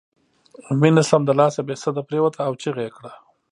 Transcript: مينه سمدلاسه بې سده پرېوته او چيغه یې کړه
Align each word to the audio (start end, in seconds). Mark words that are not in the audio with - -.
مينه 0.81 1.01
سمدلاسه 1.11 1.61
بې 1.67 1.75
سده 1.83 2.01
پرېوته 2.07 2.39
او 2.47 2.53
چيغه 2.61 2.81
یې 2.85 2.91
کړه 2.97 3.11